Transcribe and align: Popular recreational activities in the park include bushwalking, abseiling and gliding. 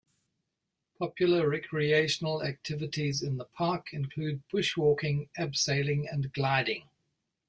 Popular 0.97 1.47
recreational 1.47 2.41
activities 2.41 3.21
in 3.21 3.37
the 3.37 3.45
park 3.45 3.93
include 3.93 4.41
bushwalking, 4.51 5.29
abseiling 5.37 6.11
and 6.11 6.33
gliding. 6.33 6.89